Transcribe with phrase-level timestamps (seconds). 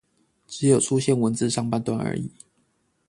[0.47, 2.31] 只有出現文字上半段而已